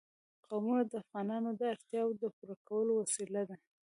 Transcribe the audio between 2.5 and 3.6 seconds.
کولو وسیله ده.